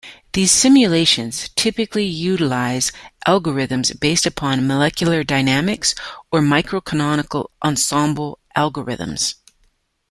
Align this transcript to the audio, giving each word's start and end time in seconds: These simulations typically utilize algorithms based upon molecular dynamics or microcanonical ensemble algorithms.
These 0.33 0.51
simulations 0.51 1.49
typically 1.55 2.07
utilize 2.07 2.91
algorithms 3.27 3.99
based 3.99 4.25
upon 4.25 4.65
molecular 4.65 5.23
dynamics 5.23 5.93
or 6.31 6.39
microcanonical 6.41 7.49
ensemble 7.63 8.39
algorithms. 8.57 9.35